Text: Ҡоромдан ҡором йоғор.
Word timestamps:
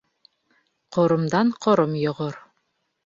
Ҡоромдан 0.97 1.53
ҡором 1.67 1.95
йоғор. 2.05 2.41